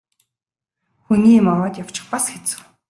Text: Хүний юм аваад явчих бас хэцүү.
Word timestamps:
Хүний 1.05 1.33
юм 1.39 1.47
аваад 1.53 1.73
явчих 1.83 2.05
бас 2.11 2.25
хэцүү. 2.33 2.61